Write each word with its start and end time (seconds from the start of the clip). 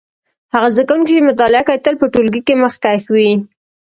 هغه 0.53 0.69
زده 0.73 0.83
کوونکی 0.87 1.13
چې 1.17 1.27
مطالعه 1.29 1.65
کوي 1.67 1.79
تل 1.85 1.95
په 2.01 2.05
ټولګي 2.13 2.41
کې 2.47 2.53
مخکښ 2.63 3.01
وي. 3.13 3.31